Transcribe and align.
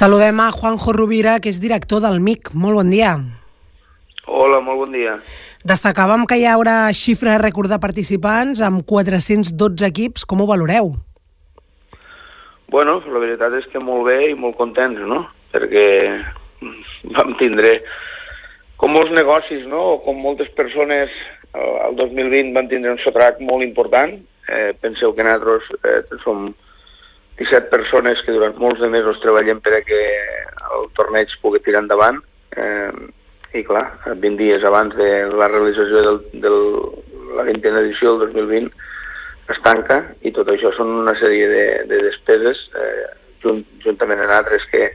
Saludem 0.00 0.40
a 0.40 0.48
Juanjo 0.50 0.94
Rovira, 0.96 1.34
que 1.44 1.50
és 1.52 1.58
director 1.60 2.00
del 2.00 2.22
MIC. 2.24 2.54
Molt 2.56 2.78
bon 2.78 2.88
dia. 2.88 3.10
Hola, 4.24 4.62
molt 4.64 4.78
bon 4.80 4.94
dia. 4.96 5.18
Destacàvem 5.68 6.22
que 6.24 6.38
hi 6.40 6.46
haurà 6.48 6.76
xifra 6.96 7.34
rècord 7.42 7.68
de 7.68 7.76
participants 7.82 8.62
amb 8.64 8.80
412 8.88 9.84
equips. 9.90 10.24
Com 10.24 10.40
ho 10.40 10.46
valoreu? 10.48 10.88
Bueno, 12.72 12.94
la 13.12 13.20
veritat 13.26 13.58
és 13.58 13.68
que 13.74 13.82
molt 13.90 14.08
bé 14.08 14.16
i 14.30 14.38
molt 14.40 14.56
contents, 14.56 15.04
no? 15.04 15.26
Perquè 15.52 15.84
vam 17.18 17.36
tindre, 17.42 17.74
com 18.80 18.96
molts 18.96 19.12
negocis, 19.12 19.68
no? 19.68 19.82
O 19.98 20.00
com 20.06 20.16
moltes 20.16 20.48
persones, 20.56 21.12
el 21.52 22.00
2020 22.00 22.56
van 22.56 22.72
tindre 22.72 22.96
un 22.96 23.04
sotrac 23.04 23.44
molt 23.44 23.68
important. 23.68 24.16
Eh, 24.48 24.72
penseu 24.80 25.12
que 25.12 25.28
nosaltres 25.28 25.68
eh, 25.84 26.20
som 26.24 26.54
17 27.40 27.70
persones 27.72 28.20
que 28.26 28.34
durant 28.36 28.58
molts 28.60 28.82
de 28.82 28.90
mesos 28.92 29.20
treballem 29.22 29.62
per 29.64 29.78
a 29.78 29.84
que 29.86 30.00
el 30.76 30.90
torneig 30.98 31.32
pugui 31.40 31.62
tirar 31.64 31.82
endavant. 31.82 32.20
Eh, 32.52 32.92
I 33.56 33.64
clar, 33.66 33.86
20 34.06 34.36
dies 34.38 34.62
abans 34.62 34.94
de 34.94 35.08
la 35.34 35.48
realització 35.50 36.04
del, 36.04 36.18
del 36.44 36.58
la 37.34 37.46
20a 37.48 37.80
edició 37.80 38.18
del 38.18 38.34
2020 38.36 38.70
es 39.50 39.60
tanca 39.64 39.96
i 40.22 40.30
tot 40.34 40.48
això 40.52 40.70
són 40.76 40.92
una 41.02 41.16
sèrie 41.18 41.48
de, 41.50 41.64
de 41.90 41.98
despeses 42.06 42.60
eh, 42.78 43.06
junt, 43.42 43.64
juntament 43.82 44.22
amb 44.22 44.36
altres 44.36 44.66
que, 44.70 44.90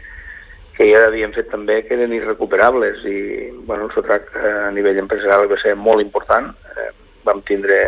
que 0.78 0.88
ja 0.92 1.04
havíem 1.08 1.34
fet 1.36 1.50
també 1.52 1.82
que 1.84 1.96
eren 1.98 2.14
irrecuperables 2.16 3.04
i 3.10 3.18
bueno, 3.68 3.90
el 3.90 3.96
sotrac 3.96 4.32
eh, 4.36 4.54
a 4.70 4.72
nivell 4.76 5.02
empresarial 5.04 5.50
va 5.52 5.60
ser 5.64 5.76
molt 5.76 6.04
important. 6.04 6.54
Eh, 6.76 6.92
vam 7.26 7.42
tindre 7.48 7.80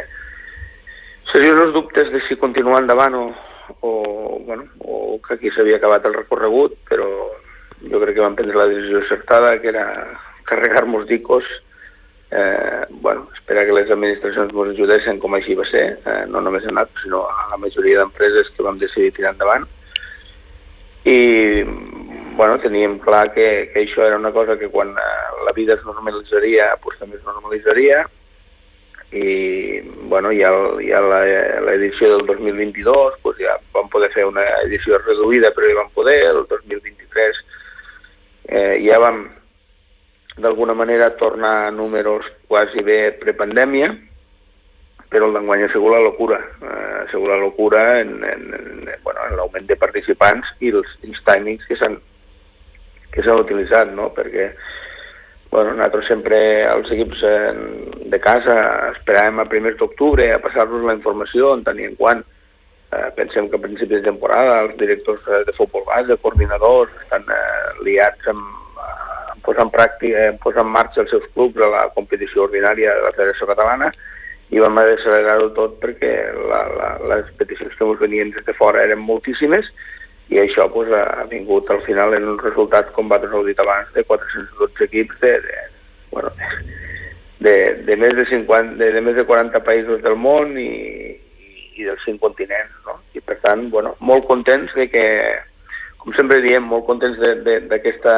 seriosos 1.32 1.74
dubtes 1.76 2.12
de 2.12 2.24
si 2.28 2.40
continuar 2.42 2.82
endavant 2.82 3.16
o, 3.16 3.26
o, 3.82 4.42
bueno, 4.46 4.66
o 4.80 5.20
que 5.26 5.36
aquí 5.36 5.52
s'havia 5.52 5.78
acabat 5.78 6.06
el 6.06 6.16
recorregut, 6.16 6.78
però 6.90 7.08
jo 7.84 8.02
crec 8.02 8.18
que 8.18 8.26
vam 8.26 8.36
prendre 8.36 8.58
la 8.58 8.68
decisió 8.72 9.02
acertada, 9.04 9.58
que 9.62 9.70
era 9.74 9.86
carregar-nos 10.48 11.08
d'icos. 11.08 11.46
Eh, 12.32 12.84
bueno, 12.90 13.30
espera 13.34 13.64
que 13.66 13.72
les 13.72 13.90
administracions 13.92 14.52
ens 14.52 14.74
ajudessin 14.74 15.20
com 15.24 15.38
així 15.38 15.56
va 15.56 15.66
ser, 15.70 15.86
eh, 16.04 16.24
no 16.28 16.42
només 16.44 16.66
a 16.66 16.74
nosaltres, 16.74 17.04
sinó 17.06 17.24
a 17.32 17.48
la 17.54 17.60
majoria 17.62 18.02
d'empreses 18.02 18.52
que 18.56 18.66
vam 18.66 18.80
decidir 18.80 19.14
tirar 19.16 19.36
endavant. 19.36 19.68
I 21.08 21.64
bueno, 22.36 22.60
teníem 22.60 23.00
clar 23.00 23.32
que, 23.34 23.72
que 23.74 23.82
això 23.86 24.04
era 24.06 24.18
una 24.20 24.32
cosa 24.32 24.58
que 24.60 24.68
quan 24.70 24.92
eh, 24.92 25.44
la 25.46 25.54
vida 25.56 25.74
es 25.74 25.86
normalitzaria, 25.86 26.74
pues, 26.84 27.00
també 27.00 27.18
es 27.18 27.24
normalitzaria, 27.26 28.04
i 29.12 29.80
bueno, 30.10 30.34
ja, 30.36 30.52
ja 30.84 31.00
l'edició 31.64 32.18
del 32.18 32.26
2022 32.28 33.20
pues, 33.24 33.38
ja 33.40 33.56
vam 33.74 33.88
poder 33.90 34.10
fer 34.12 34.26
una 34.28 34.44
edició 34.66 35.00
reduïda, 35.00 35.54
però 35.56 35.70
ja 35.70 35.80
vam 35.80 35.94
poder, 35.96 36.18
el 36.28 36.44
2023 36.50 37.40
eh, 38.50 38.76
ja 38.84 39.00
vam 39.00 39.24
d'alguna 40.38 40.76
manera 40.78 41.16
tornar 41.16 41.68
a 41.68 41.72
números 41.72 42.28
quasi 42.48 42.84
bé 42.84 43.14
prepandèmia, 43.22 43.94
però 45.10 45.30
el 45.30 45.38
d'enguany 45.38 45.64
ha 45.64 45.72
sigut 45.72 45.96
la 45.96 46.04
locura, 46.04 46.38
eh, 46.62 46.92
ha 47.00 47.08
sigut 47.12 47.32
la 47.32 47.40
locura 47.40 47.86
en, 48.02 48.20
en, 48.24 48.44
en, 48.60 48.92
bueno, 49.04 49.24
en 49.30 49.38
l'augment 49.40 49.72
de 49.72 49.80
participants 49.80 50.52
i 50.60 50.74
els, 50.76 51.00
els 51.08 51.24
timings 51.32 51.64
que 51.70 51.80
s'han 51.80 51.98
que 53.16 53.24
s'han 53.24 53.42
utilitzat, 53.42 53.90
no? 53.98 54.12
perquè 54.14 54.52
bueno, 55.58 55.74
nosaltres 55.74 56.06
sempre 56.06 56.38
els 56.70 56.90
equips 56.94 57.24
de 58.14 58.20
casa 58.22 58.58
esperàvem 58.92 59.42
a 59.42 59.48
primers 59.50 59.80
d'octubre 59.80 60.28
a 60.30 60.42
passar-nos 60.44 60.86
la 60.86 60.94
informació 60.94 61.56
en 61.58 61.66
i 61.82 61.88
en 61.88 61.96
quant 61.98 62.22
eh, 62.22 63.08
pensem 63.18 63.50
que 63.50 63.58
a 63.58 63.64
principi 63.64 63.96
de 63.96 64.06
temporada 64.06 64.60
els 64.68 64.76
directors 64.78 65.26
de 65.26 65.56
futbol 65.58 65.88
base, 65.90 66.20
coordinadors, 66.22 66.94
estan 67.02 67.26
eh, 67.26 67.74
liats 67.88 68.30
amb, 68.30 68.46
posar 69.48 69.66
en, 69.66 69.74
pràctica, 69.74 70.30
posar 70.44 70.62
en 70.62 70.72
marxa 70.76 71.02
els 71.02 71.10
seus 71.16 71.26
clubs 71.34 71.58
a 71.58 71.72
la 71.74 71.84
competició 71.98 72.46
ordinària 72.46 72.94
de 72.94 73.08
la 73.08 73.16
Federació 73.18 73.50
Catalana 73.50 73.90
i 74.54 74.62
vam 74.62 74.78
haver 74.78 74.94
d'accelerar-ho 74.94 75.50
tot 75.58 75.80
perquè 75.82 76.14
la, 76.38 76.62
la, 76.78 76.90
les 77.16 77.34
peticions 77.40 77.74
que 77.74 77.88
ens 77.88 78.04
venien 78.06 78.30
des 78.36 78.46
de 78.46 78.56
fora 78.62 78.86
eren 78.86 79.02
moltíssimes 79.02 79.74
i 80.30 80.40
això 80.42 80.68
pues, 80.72 80.92
ha 80.92 81.24
vingut 81.32 81.70
al 81.72 81.82
final 81.86 82.14
en 82.18 82.28
un 82.34 82.40
resultat, 82.42 82.92
com 82.96 83.08
va 83.12 83.20
heu 83.24 83.46
dit 83.48 83.60
abans, 83.64 83.92
de 83.96 84.04
412 84.04 84.84
equips 84.90 85.20
de, 85.22 85.34
de, 85.46 85.62
bueno, 86.12 86.34
de, 87.40 87.56
de, 87.88 87.96
més 87.96 88.16
de, 88.18 88.26
50, 88.28 88.76
de, 88.82 88.92
de 88.92 89.02
més 89.02 89.16
de 89.16 89.24
40 89.28 89.64
països 89.64 90.02
del 90.04 90.18
món 90.20 90.58
i, 90.60 91.16
i 91.78 91.88
dels 91.88 92.04
cinc 92.04 92.20
continents. 92.22 92.74
No? 92.86 92.98
I 93.16 93.24
per 93.24 93.40
tant, 93.44 93.70
bueno, 93.72 93.96
molt 94.00 94.28
contents 94.28 94.74
de 94.76 94.90
que, 94.92 95.06
com 96.04 96.16
sempre 96.18 96.42
diem, 96.44 96.68
molt 96.68 96.88
contents 96.90 97.20
d'aquesta 97.72 98.16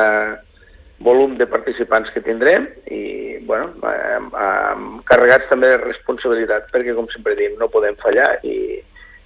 volum 1.05 1.37
de 1.39 1.47
participants 1.47 2.09
que 2.11 2.23
tindrem 2.25 2.65
i, 2.91 3.37
bueno, 3.47 3.69
amb, 3.87 4.33
amb 4.35 5.03
carregats 5.07 5.47
també 5.51 5.69
de 5.71 5.83
responsabilitat 5.85 6.67
perquè, 6.73 6.95
com 6.97 7.07
sempre 7.13 7.37
diem, 7.39 7.55
no 7.61 7.71
podem 7.71 7.95
fallar 8.01 8.33
i, 8.43 8.81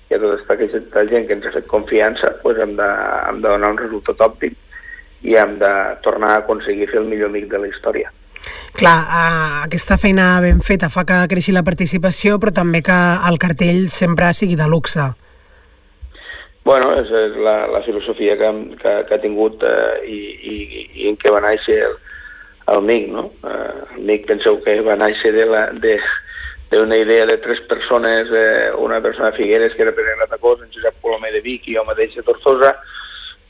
i 0.09 0.15
a 0.15 0.19
tota 0.19 0.55
aquesta 0.55 1.05
gent 1.09 1.27
que 1.27 1.37
ens 1.37 1.47
ha 1.47 1.53
fet 1.55 1.69
confiança 1.71 2.33
pues 2.41 2.59
hem, 2.59 2.75
de, 2.79 2.89
hem 3.29 3.39
de 3.41 3.47
donar 3.47 3.71
un 3.73 3.79
resultat 3.81 4.21
òptim 4.25 4.57
i 5.23 5.37
hem 5.39 5.57
de 5.61 5.71
tornar 6.03 6.33
a 6.33 6.43
aconseguir 6.43 6.89
fer 6.91 6.99
el 7.01 7.07
millor 7.07 7.31
amic 7.31 7.47
de 7.51 7.61
la 7.63 7.69
història. 7.71 8.11
Clar, 8.75 8.99
eh, 8.99 9.49
aquesta 9.69 9.97
feina 10.01 10.41
ben 10.43 10.59
feta 10.65 10.89
fa 10.91 11.05
que 11.07 11.19
creixi 11.31 11.53
la 11.55 11.63
participació, 11.63 12.39
però 12.41 12.51
també 12.51 12.81
que 12.83 12.99
el 13.29 13.39
cartell 13.39 13.85
sempre 13.93 14.33
sigui 14.35 14.57
de 14.59 14.67
luxe. 14.67 15.05
Bueno, 16.65 16.93
és, 16.99 17.11
és 17.11 17.37
la, 17.43 17.55
la 17.71 17.81
filosofia 17.83 18.35
que, 18.39 18.49
que, 18.81 18.95
que 19.07 19.15
ha 19.15 19.21
tingut 19.23 19.63
eh, 19.67 19.99
i, 20.07 20.19
i, 20.51 20.57
i 21.03 21.09
en 21.11 21.19
què 21.19 21.31
va 21.31 21.43
néixer 21.43 21.79
el, 21.87 21.97
el 22.73 22.83
MIC, 22.87 23.09
no? 23.11 23.25
Eh, 23.43 23.71
el 23.97 24.05
MIC 24.07 24.27
penseu 24.31 24.59
que 24.63 24.77
va 24.87 24.95
néixer 24.99 25.33
de 25.35 25.47
la, 25.49 25.65
de, 25.83 25.97
d'una 26.77 26.97
idea 26.97 27.25
de 27.25 27.37
tres 27.37 27.61
persones, 27.61 28.27
eh, 28.31 28.71
una 28.77 29.01
persona 29.01 29.31
de 29.31 29.37
Figueres 29.37 29.73
que 29.75 29.83
era 29.83 29.91
Pere 29.91 30.15
Gratacós, 30.17 30.61
en 30.61 30.71
Josep 30.71 30.99
Colomer 31.01 31.33
de 31.33 31.41
Vic 31.41 31.67
i 31.67 31.75
jo 31.75 31.83
mateix 31.87 32.15
de 32.15 32.23
Tortosa, 32.23 32.75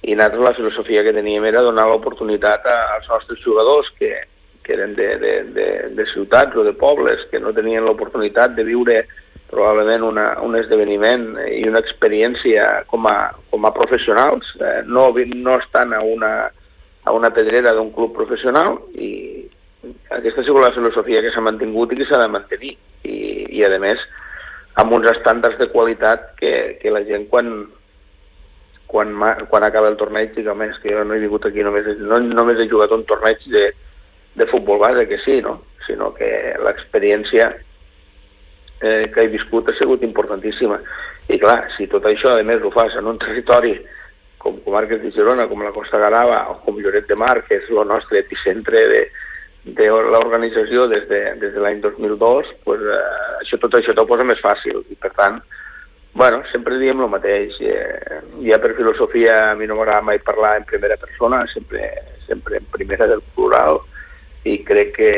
i 0.04 0.16
nosaltres 0.16 0.44
la 0.44 0.56
filosofia 0.58 1.04
que 1.04 1.14
teníem 1.16 1.46
era 1.48 1.62
donar 1.64 1.86
l'oportunitat 1.88 2.66
als 2.68 3.08
nostres 3.08 3.40
jugadors 3.40 3.92
que, 4.00 4.12
que 4.64 4.74
eren 4.74 4.96
de, 4.96 5.10
de, 5.18 5.34
de, 5.56 5.68
de 5.96 6.08
ciutats 6.12 6.56
o 6.56 6.64
de 6.64 6.74
pobles, 6.74 7.24
que 7.32 7.40
no 7.40 7.54
tenien 7.56 7.86
l'oportunitat 7.86 8.56
de 8.58 8.66
viure 8.68 9.04
probablement 9.54 10.04
una, 10.04 10.26
un 10.42 10.58
esdeveniment 10.58 11.28
i 11.46 11.62
una 11.70 11.80
experiència 11.84 12.66
com 12.90 13.06
a, 13.08 13.32
com 13.52 13.68
a 13.68 13.74
professionals, 13.76 14.50
eh, 14.60 14.82
no, 14.86 15.12
no 15.14 15.60
estan 15.62 15.94
a 15.94 16.02
una, 16.02 16.34
a 17.04 17.14
una 17.14 17.30
pedrera 17.36 17.76
d'un 17.78 17.94
club 17.94 18.16
professional 18.16 18.80
i 18.96 19.12
aquesta 20.10 20.42
ha 20.42 20.48
sigut 20.48 20.64
la 20.64 20.74
filosofia 20.74 21.22
que 21.22 21.32
s'ha 21.34 21.44
mantingut 21.44 21.94
i 21.94 22.00
que 22.00 22.08
s'ha 22.10 22.22
de 22.22 22.32
mantenir 22.32 22.74
i, 23.54 23.64
a 23.66 23.80
més 23.80 24.02
amb 24.82 24.94
uns 24.98 25.10
estàndards 25.12 25.60
de 25.60 25.70
qualitat 25.70 26.32
que, 26.40 26.54
que 26.82 26.92
la 26.94 27.04
gent 27.06 27.28
quan, 27.30 27.52
quan, 28.90 29.14
quan 29.50 29.66
acaba 29.66 29.92
el 29.92 30.00
torneig 30.00 30.34
diga, 30.38 30.56
més 30.58 30.80
que 30.82 30.94
jo 30.94 31.04
no 31.06 31.14
he 31.16 31.22
vingut 31.22 31.46
aquí 31.46 31.66
només, 31.66 31.90
no, 32.02 32.20
només 32.24 32.62
he 32.62 32.70
jugat 32.72 32.94
un 32.96 33.06
torneig 33.10 33.44
de, 33.54 33.68
de 34.40 34.50
futbol 34.50 34.82
base, 34.82 35.06
que 35.10 35.22
sí, 35.26 35.40
no? 35.46 35.60
sinó 35.86 36.14
que 36.16 36.28
l'experiència 36.64 37.50
eh, 38.82 39.10
que 39.14 39.26
he 39.26 39.32
viscut 39.34 39.70
ha 39.70 39.76
sigut 39.78 40.04
importantíssima. 40.06 40.80
I 41.32 41.38
clar, 41.40 41.68
si 41.78 41.88
tot 41.92 42.08
això, 42.08 42.38
a 42.40 42.46
més, 42.48 42.64
ho 42.64 42.72
fas 42.74 42.96
en 43.00 43.08
un 43.12 43.20
territori 43.22 43.76
com 44.44 44.58
comarques 44.66 45.00
de 45.04 45.12
Girona, 45.16 45.46
com 45.48 45.62
la 45.64 45.72
Costa 45.76 46.00
Garava 46.02 46.42
o 46.52 46.58
com 46.66 46.80
Lloret 46.82 47.08
de 47.08 47.16
Mar, 47.20 47.38
que 47.48 47.62
és 47.62 47.70
el 47.72 47.86
nostre 47.88 48.20
epicentre 48.24 48.82
de, 48.92 49.04
de 49.64 49.88
l'organització 49.88 50.88
des 50.92 51.08
de, 51.08 51.20
des 51.40 51.54
de 51.54 51.62
l'any 51.64 51.80
2002, 51.82 52.50
pues, 52.66 52.82
eh, 52.84 53.42
això, 53.42 53.60
tot 53.62 53.78
això 53.80 53.96
t'ho 53.96 54.08
posa 54.08 54.26
més 54.28 54.42
fàcil. 54.44 54.84
I 54.92 54.98
per 55.00 55.14
tant, 55.16 55.40
bueno, 56.14 56.44
sempre 56.52 56.78
diem 56.82 57.02
el 57.02 57.12
mateix. 57.12 57.56
Eh, 57.62 58.20
ja 58.44 58.60
per 58.60 58.76
filosofia 58.76 59.52
a 59.52 59.56
mi 59.56 59.68
no 59.68 59.80
m'agrada 59.80 60.04
mai 60.04 60.20
parlar 60.20 60.58
en 60.60 60.68
primera 60.70 60.98
persona, 61.00 61.46
sempre, 61.54 61.90
sempre 62.28 62.60
en 62.60 62.68
primera 62.76 63.08
del 63.08 63.24
plural, 63.36 63.80
i 64.44 64.60
crec 64.68 64.96
que 64.98 65.14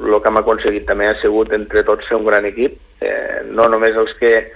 el 0.00 0.16
que 0.22 0.30
hem 0.30 0.40
aconseguit 0.40 0.86
també 0.88 1.06
ha 1.06 1.18
sigut 1.20 1.52
entre 1.54 1.84
tots 1.86 2.06
ser 2.08 2.18
un 2.18 2.26
gran 2.26 2.46
equip, 2.46 2.76
eh, 3.00 3.42
no 3.46 3.68
només 3.70 3.96
els 3.96 4.12
que 4.18 4.50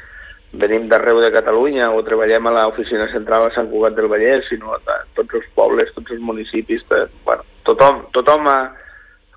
venim 0.55 0.87
d'arreu 0.89 1.19
de 1.23 1.33
Catalunya 1.35 1.91
o 1.91 2.03
treballem 2.07 2.47
a 2.47 2.53
l'oficina 2.55 3.09
central 3.11 3.47
a 3.47 3.55
Sant 3.55 3.71
Cugat 3.71 3.97
del 3.97 4.11
Vallès, 4.11 4.47
sinó 4.49 4.75
a 4.75 5.01
tots 5.15 5.35
els 5.35 5.47
pobles, 5.55 5.91
tots 5.95 6.15
els 6.15 6.23
municipis, 6.23 6.85
tot, 6.91 7.11
bueno, 7.27 7.43
tothom, 7.67 8.05
tothom 8.15 8.47
ha, 8.51 8.59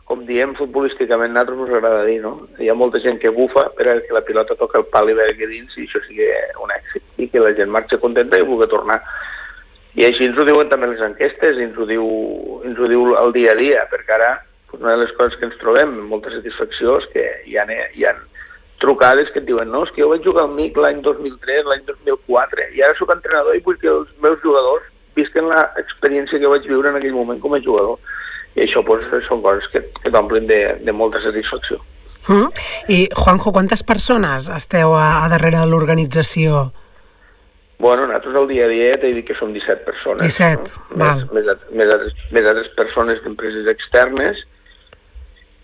com 0.08 0.24
diem 0.24 0.54
futbolísticament, 0.56 1.36
a 1.36 1.44
nosaltres 1.44 1.68
ens 1.68 1.76
agrada 1.76 2.06
dir, 2.08 2.22
no? 2.24 2.34
Hi 2.64 2.70
ha 2.72 2.76
molta 2.80 3.02
gent 3.04 3.20
que 3.20 3.34
bufa 3.36 3.66
per 3.76 3.98
que 4.06 4.16
la 4.16 4.24
pilota 4.24 4.56
toca 4.56 4.80
el 4.80 4.88
pal 4.92 5.12
i 5.12 5.16
vegi 5.18 5.50
dins 5.52 5.76
i 5.76 5.84
això 5.84 6.00
sigui 6.06 6.30
un 6.64 6.72
èxit 6.72 7.24
i 7.24 7.28
que 7.28 7.44
la 7.44 7.52
gent 7.58 7.74
marxa 7.74 8.00
contenta 8.00 8.40
i 8.40 8.46
vulgui 8.48 8.70
tornar. 8.72 9.02
I 10.00 10.06
així 10.08 10.30
ens 10.30 10.40
ho 10.40 10.46
diuen 10.48 10.70
també 10.72 10.88
les 10.92 11.04
enquestes, 11.04 11.60
ens 11.60 11.78
ho 11.78 11.86
diu, 11.90 12.08
ens 12.64 12.80
ho 12.80 12.88
diu 12.88 13.16
el 13.20 13.36
dia 13.36 13.52
a 13.52 13.60
dia, 13.60 13.84
perquè 13.92 14.16
ara 14.16 14.32
una 14.74 14.96
de 14.96 15.04
les 15.04 15.12
coses 15.18 15.36
que 15.40 15.48
ens 15.48 15.60
trobem 15.60 15.94
amb 15.94 16.12
molta 16.12 16.32
satisfacció 16.32 16.98
és 17.02 17.08
que 17.14 17.24
hi 17.48 17.58
ha, 17.58 17.66
hi 17.68 18.06
ha 18.06 18.14
trucades 18.80 19.32
que 19.34 19.42
et 19.42 19.48
diuen 19.48 19.72
no, 19.74 19.84
és 19.88 19.94
que 19.94 20.04
jo 20.04 20.12
vaig 20.12 20.24
jugar 20.24 20.46
al 20.46 20.54
MIC 20.54 20.78
l'any 20.78 21.02
2003, 21.06 21.66
l'any 21.66 21.84
2004, 21.88 22.68
i 22.78 22.84
ara 22.86 22.98
sóc 23.00 23.12
entrenador 23.16 23.58
i 23.58 23.64
vull 23.66 23.80
que 23.82 23.90
els 23.92 24.12
meus 24.24 24.40
jugadors 24.44 24.86
visquen 25.18 25.50
l'experiència 25.50 26.40
que 26.40 26.52
vaig 26.52 26.68
viure 26.70 26.92
en 26.92 27.00
aquell 27.00 27.16
moment 27.16 27.42
com 27.42 27.56
a 27.58 27.64
jugador. 27.64 27.98
I 28.58 28.66
això 28.66 28.82
pues, 28.86 29.06
són 29.28 29.44
coses 29.46 29.70
que, 29.72 29.84
que 30.02 30.12
t'omplen 30.12 30.50
de, 30.50 30.60
de 30.82 30.96
molta 30.96 31.22
satisfacció. 31.22 31.78
Mm. 32.28 32.50
I, 32.92 33.00
Juanjo, 33.16 33.54
quantes 33.56 33.86
persones 33.88 34.50
esteu 34.52 34.98
a, 34.98 35.24
a 35.24 35.32
darrere 35.32 35.62
de 35.62 35.70
l'organització? 35.70 36.68
Bueno, 37.80 38.08
nosaltres 38.08 38.36
al 38.36 38.48
dia 38.50 38.66
a 38.66 38.72
dia 38.74 38.98
t'he 38.98 39.14
dit 39.14 39.26
que 39.28 39.38
som 39.38 39.54
17 39.54 39.86
persones. 39.86 40.26
17, 40.26 40.74
no? 40.90 40.98
val. 41.04 41.24
Més, 41.30 41.46
més, 41.46 41.66
més, 41.78 41.92
altres, 41.94 42.30
més 42.34 42.50
altres 42.50 42.72
persones 42.80 43.22
d'empreses 43.24 43.70
externes 43.70 44.42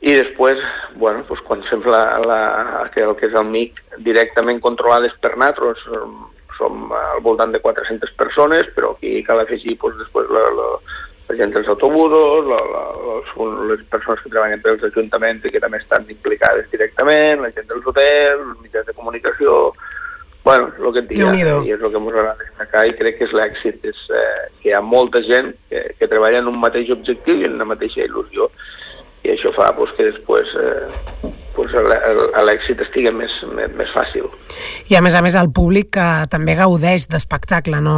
i 0.04 0.14
després, 0.20 0.60
bueno, 1.00 1.24
doncs 1.30 1.42
quan 1.48 1.64
fem 1.70 1.84
la, 1.88 2.04
la, 2.28 2.40
que 2.94 3.06
el 3.06 3.16
que 3.16 3.30
és 3.30 3.36
el 3.40 3.48
MIC 3.48 3.80
directament 4.04 4.60
controlades 4.62 5.16
per 5.24 5.32
nosaltres, 5.34 5.80
som, 5.88 6.18
som 6.58 6.92
al 7.00 7.24
voltant 7.24 7.56
de 7.56 7.62
400 7.64 8.12
persones, 8.20 8.68
però 8.76 8.92
aquí 8.94 9.16
cal 9.24 9.40
afegir 9.42 9.78
doncs, 9.80 10.02
després 10.04 10.28
la, 10.36 10.44
la, 10.60 10.68
la 11.34 11.40
gent 11.40 11.54
dels 11.56 11.70
autobusos, 11.74 12.46
la, 12.46 12.60
la, 12.74 12.84
les, 13.10 13.34
les 13.72 13.84
persones 13.90 14.22
que 14.22 14.30
treballen 14.30 14.62
pels 14.62 14.86
ajuntaments 14.92 15.46
i 15.46 15.54
que 15.54 15.62
també 15.64 15.82
estan 15.82 16.06
implicades 16.14 16.70
directament, 16.72 17.42
la 17.42 17.52
gent 17.56 17.68
dels 17.72 17.90
hotels, 17.90 18.46
els 18.46 18.62
mitjans 18.62 18.88
de 18.88 18.96
comunicació, 19.02 19.74
Bueno, 20.44 20.74
el 20.76 20.92
que 20.92 21.00
et 21.00 21.06
dic, 21.08 21.20
i 21.24 21.72
és 21.72 21.80
el 21.80 21.92
que 21.94 22.00
ens 22.02 22.10
agrada 22.12 22.34
destacar 22.36 22.82
i 22.84 22.96
crec 23.00 23.16
que 23.16 23.28
és 23.30 23.36
l'èxit, 23.38 23.86
és 23.88 24.00
eh, 24.12 24.42
que 24.60 24.68
hi 24.68 24.74
ha 24.76 24.82
molta 24.84 25.22
gent 25.24 25.54
que, 25.72 25.86
que 25.96 26.10
treballa 26.12 26.42
en 26.44 26.50
un 26.52 26.58
mateix 26.60 26.92
objectiu 26.92 27.40
i 27.40 27.46
en 27.48 27.56
una 27.56 27.70
mateixa 27.70 28.04
il·lusió. 28.04 28.50
I 29.24 29.32
això 29.38 29.54
fa 29.56 29.70
pues, 29.78 29.94
que 29.96 30.10
després 30.10 30.52
eh, 30.60 31.32
pues, 31.74 32.44
l'èxit 32.48 32.82
estigui 32.86 33.12
més, 33.16 33.34
més, 33.54 33.90
fàcil. 33.96 34.28
I 34.92 34.98
a 34.98 35.02
més 35.06 35.16
a 35.18 35.22
més 35.26 35.36
el 35.40 35.50
públic 35.56 35.94
que 35.98 36.08
també 36.32 36.56
gaudeix 36.60 37.08
d'espectacle, 37.12 37.80
no, 37.84 37.96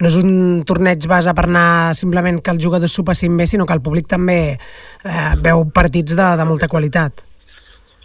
no 0.00 0.10
és 0.10 0.18
un 0.20 0.62
torneig 0.68 1.06
base 1.10 1.34
per 1.36 1.46
anar 1.48 1.96
simplement 1.98 2.40
que 2.40 2.54
els 2.54 2.62
jugadors 2.62 2.94
s'ho 2.94 3.04
passin 3.06 3.36
bé, 3.36 3.48
sinó 3.50 3.66
que 3.66 3.76
el 3.76 3.82
públic 3.82 4.08
també 4.10 4.38
eh, 4.54 5.32
veu 5.42 5.66
partits 5.74 6.14
de, 6.14 6.28
de 6.38 6.46
molta 6.48 6.70
qualitat. 6.70 7.24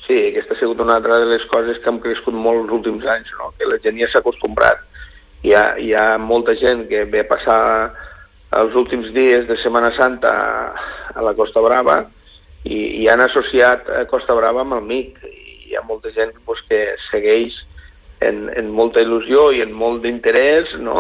Sí, 0.06 0.18
aquesta 0.30 0.54
ha 0.54 0.60
sigut 0.60 0.82
una 0.82 1.00
altra 1.00 1.22
de 1.24 1.30
les 1.32 1.46
coses 1.50 1.80
que 1.82 1.90
han 1.90 2.02
crescut 2.02 2.34
molt 2.34 2.66
els 2.66 2.74
últims 2.80 3.06
anys, 3.10 3.32
no? 3.40 3.54
que 3.58 3.70
la 3.70 3.80
gent 3.86 3.98
ja 4.02 4.10
s'ha 4.12 4.22
acostumbrat. 4.22 4.84
Hi 5.46 5.54
ha, 5.54 5.64
hi 5.82 5.94
ha 5.94 6.06
molta 6.22 6.54
gent 6.58 6.86
que 6.90 7.06
ve 7.10 7.24
a 7.24 7.30
passar 7.30 7.62
els 8.56 8.76
últims 8.78 9.10
dies 9.14 9.48
de 9.50 9.58
Setmana 9.62 9.92
Santa 9.98 10.32
a 11.16 11.24
la 11.26 11.34
Costa 11.38 11.62
Brava 11.62 12.04
i, 12.66 12.80
i 13.04 13.08
han 13.10 13.22
associat 13.22 13.90
a 13.90 14.04
Costa 14.10 14.36
Brava 14.38 14.66
amb 14.66 14.80
el 14.80 14.84
MIC. 14.90 15.24
I 15.30 15.72
hi 15.72 15.78
ha 15.78 15.86
molta 15.86 16.12
gent 16.14 16.34
pues, 16.46 16.62
que 16.70 16.82
segueix 17.10 17.56
en, 18.26 18.46
en 18.58 18.70
molta 18.74 19.02
il·lusió 19.04 19.50
i 19.54 19.62
en 19.64 19.74
molt 19.76 20.02
d'interès, 20.04 20.74
no? 20.82 20.96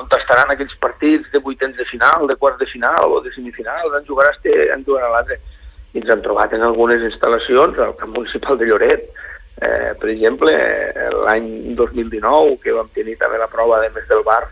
on 0.00 0.08
estaran 0.18 0.52
aquells 0.52 0.76
partits 0.82 1.28
de 1.32 1.40
vuitens 1.44 1.76
de 1.78 1.86
final, 1.88 2.26
de 2.28 2.36
quarts 2.36 2.60
de 2.60 2.68
final 2.70 3.16
o 3.16 3.20
de 3.24 3.32
semifinal, 3.34 3.92
en 3.96 4.06
jugarà 4.08 4.32
este, 4.34 4.54
en 4.74 4.84
jugarà 4.86 5.10
l'altre 5.12 5.40
i 5.92 5.98
ens 6.00 6.10
hem 6.12 6.22
trobat 6.22 6.52
en 6.54 6.62
algunes 6.62 7.02
instal·lacions 7.08 7.78
al 7.82 7.96
camp 7.98 8.14
municipal 8.14 8.58
de 8.58 8.68
Lloret. 8.68 9.08
Eh, 9.60 9.92
per 10.00 10.08
exemple, 10.08 10.52
l'any 11.26 11.48
2019, 11.76 12.56
que 12.62 12.74
vam 12.76 12.88
tenir 12.94 13.16
també 13.20 13.40
la 13.40 13.50
prova 13.50 13.80
de 13.82 13.90
més 13.96 14.06
del 14.08 14.22
bar, 14.26 14.44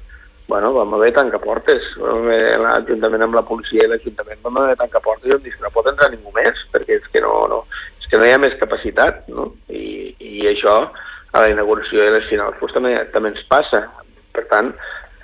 bueno, 0.48 0.72
vam 0.72 0.94
haver 0.94 1.12
tancaportes. 1.14 1.84
L'Ajuntament 2.00 3.22
amb 3.22 3.36
la 3.36 3.44
policia 3.46 3.84
i 3.84 3.90
l'Ajuntament 3.92 4.40
vam 4.42 4.62
haver 4.62 4.78
tancaportes 4.80 5.28
i 5.28 5.34
vam 5.36 5.44
dir 5.44 5.52
que 5.54 5.62
no 5.62 5.72
pot 5.74 5.90
entrar 5.92 6.08
ningú 6.10 6.32
més, 6.34 6.62
perquè 6.72 6.96
és 6.98 7.08
que 7.12 7.22
no, 7.22 7.34
no, 7.52 7.62
és 8.00 8.08
que 8.08 8.18
no 8.18 8.26
hi 8.26 8.32
ha 8.34 8.40
més 8.40 8.56
capacitat, 8.58 9.28
no? 9.28 9.52
I, 9.68 10.14
i 10.18 10.48
això 10.48 10.80
a 10.88 11.42
la 11.44 11.50
inauguració 11.52 12.00
de 12.00 12.14
les 12.16 12.28
finals 12.30 12.56
pues, 12.58 12.72
també, 12.72 12.96
també 13.12 13.34
ens 13.34 13.44
passa. 13.52 13.84
Per 14.32 14.46
tant, 14.48 14.72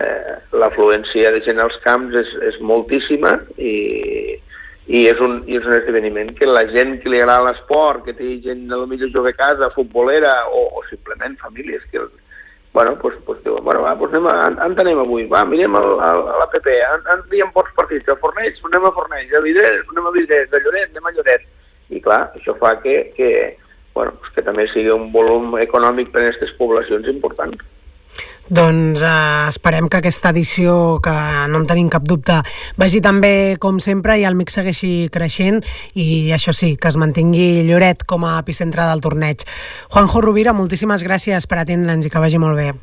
eh, 0.04 0.34
l'afluència 0.60 1.32
de 1.32 1.40
gent 1.46 1.62
als 1.62 1.76
camps 1.86 2.16
és, 2.20 2.32
és 2.50 2.60
moltíssima 2.60 3.38
i, 3.56 3.76
i 4.92 5.06
és 5.08 5.20
un, 5.24 5.38
i 5.48 5.56
és 5.56 5.64
un 5.64 5.76
esdeveniment 5.78 6.34
que 6.36 6.50
la 6.50 6.66
gent 6.68 6.98
que 7.00 7.08
li 7.08 7.22
agrada 7.22 7.48
l'esport, 7.48 8.04
que 8.04 8.16
té 8.18 8.36
gent 8.44 8.66
a 8.68 8.82
lo 8.82 8.88
millor 8.90 9.12
jove 9.14 9.32
a 9.32 9.38
casa, 9.38 9.72
futbolera 9.72 10.34
o, 10.52 10.66
o 10.76 10.84
simplement 10.90 11.38
famílies 11.40 11.86
que 11.88 12.04
bueno, 12.74 12.98
pues, 12.98 13.14
pues 13.24 13.42
diuen, 13.44 13.62
bueno, 13.62 13.82
va, 13.82 13.96
pues 13.96 14.12
anem 14.12 14.26
a, 14.26 14.48
on 14.50 14.74
anem 14.82 14.98
avui? 14.98 15.28
Va, 15.30 15.44
mirem 15.46 15.76
el, 15.78 15.92
el, 15.94 16.22
a 16.32 16.38
la 16.40 16.46
PP, 16.50 16.72
on, 16.90 17.04
on 17.12 17.20
diem 17.30 17.52
pocs 17.54 17.70
partits? 17.78 18.10
A 18.10 18.16
Fornells? 18.18 18.58
Anem 18.66 18.88
a 18.88 18.90
Fornells, 18.96 19.30
a 19.30 19.42
Vidrés? 19.44 19.84
Anem 19.92 20.08
a 20.10 20.12
Vidrés, 20.16 20.50
a 20.50 20.60
Lloret? 20.64 20.90
Anem 20.90 21.06
a 21.06 21.12
Lloret. 21.14 21.44
I 21.94 22.02
clar, 22.02 22.18
això 22.34 22.56
fa 22.58 22.72
que, 22.82 22.96
que, 23.14 23.28
bueno, 23.94 24.16
pues 24.18 24.34
que 24.34 24.42
també 24.42 24.66
sigui 24.72 24.90
un 24.90 25.12
volum 25.14 25.54
econòmic 25.62 26.10
per 26.10 26.24
a 26.24 26.26
aquestes 26.26 26.50
poblacions 26.58 27.06
important. 27.14 27.54
Doncs 28.44 29.00
eh, 29.00 29.48
esperem 29.48 29.86
que 29.88 29.96
aquesta 30.02 30.28
edició, 30.34 31.00
que 31.00 31.12
no 31.48 31.62
en 31.62 31.68
tenim 31.68 31.86
cap 31.88 32.04
dubte, 32.04 32.42
vagi 32.76 33.00
també 33.00 33.56
com 33.60 33.78
sempre 33.80 34.18
i 34.20 34.26
el 34.28 34.36
mix 34.36 34.58
segueixi 34.58 35.08
creixent 35.12 35.62
i 35.96 36.28
això 36.36 36.52
sí, 36.52 36.74
que 36.76 36.90
es 36.90 36.98
mantingui 37.00 37.64
Lloret 37.64 38.04
com 38.04 38.26
a 38.28 38.34
epicentre 38.42 38.84
del 38.84 39.00
torneig. 39.00 39.46
Juanjo 39.94 40.20
Rovira, 40.20 40.52
moltíssimes 40.52 41.06
gràcies 41.08 41.48
per 41.48 41.62
atendre'ns 41.62 42.04
i 42.04 42.12
que 42.12 42.20
vagi 42.20 42.40
molt 42.42 42.60
bé. 42.60 42.74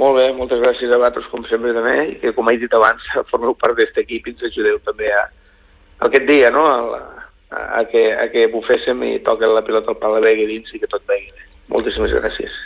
Molt 0.00 0.18
bé, 0.20 0.26
moltes 0.36 0.60
gràcies 0.60 0.92
a 0.92 0.98
vosaltres 1.00 1.32
com 1.32 1.46
sempre 1.48 1.72
també 1.76 1.96
i 2.10 2.18
que 2.20 2.34
com 2.36 2.52
he 2.52 2.58
dit 2.60 2.76
abans 2.76 3.08
formeu 3.32 3.56
part 3.56 3.78
d'aquest 3.78 4.02
equip 4.04 4.28
i 4.28 4.34
ens 4.34 4.44
ajudeu 4.50 4.76
també 4.84 5.08
a, 5.08 5.24
a 5.24 6.10
aquest 6.10 6.28
dia, 6.28 6.52
no? 6.52 6.66
a, 6.68 7.00
a, 7.48 7.64
a, 7.80 7.86
que, 7.88 8.10
a 8.12 8.28
que 8.28 8.44
buféssim 8.52 9.08
i 9.08 9.14
toquen 9.24 9.56
la 9.56 9.64
pilota 9.64 9.94
al 9.94 10.02
pal 10.04 10.20
de 10.20 10.36
dins 10.44 10.68
i 10.76 10.82
que 10.84 10.90
tot 10.92 11.08
vegi 11.08 11.32
bé. 11.32 11.48
Moltíssimes 11.72 12.12
gràcies. 12.12 12.60